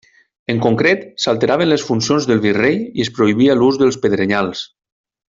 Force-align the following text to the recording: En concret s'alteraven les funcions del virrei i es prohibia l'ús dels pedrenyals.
En 0.53 0.61
concret 0.61 1.03
s'alteraven 1.25 1.69
les 1.71 1.85
funcions 1.89 2.27
del 2.31 2.41
virrei 2.49 2.79
i 3.01 3.05
es 3.07 3.13
prohibia 3.19 3.59
l'ús 3.61 3.79
dels 3.83 4.01
pedrenyals. 4.07 4.65